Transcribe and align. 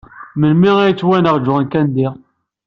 Melmi 0.39 0.71
ay 0.81 0.89
yettwenɣ 0.91 1.35
John 1.45 1.65
Kennedy? 1.71 2.07